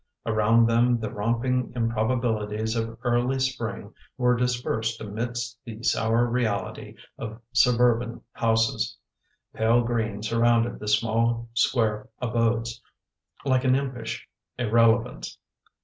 [0.25, 7.39] Around them the romping improbabilities of early spring were dispersed amidst the sour reality of
[7.53, 8.97] suburban houses.
[9.53, 12.81] Pale green surrounded the small, square abodes,
[13.45, 14.27] like an impish
[14.57, 15.37] irrelevance.